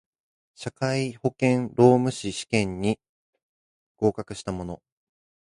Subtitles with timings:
[0.55, 2.99] 社会保険労務士試験に
[3.97, 4.81] 合格した者